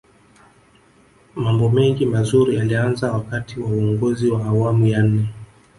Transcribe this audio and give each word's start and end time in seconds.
mambo 1.35 1.69
mengi 1.69 2.05
mazuri 2.05 2.55
yalianza 2.55 3.11
wakati 3.11 3.59
wa 3.59 3.69
uongozi 3.69 4.31
wa 4.31 4.45
awamu 4.45 4.87
ya 4.87 5.01
nne 5.03 5.27